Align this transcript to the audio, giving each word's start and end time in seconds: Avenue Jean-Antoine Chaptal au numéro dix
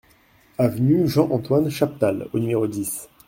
Avenue 0.57 1.05
Jean-Antoine 1.07 1.69
Chaptal 1.69 2.27
au 2.33 2.39
numéro 2.39 2.65
dix 2.65 3.07